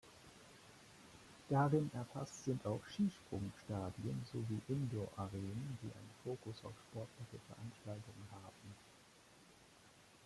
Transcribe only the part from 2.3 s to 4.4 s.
sind auch Skisprung-Stadien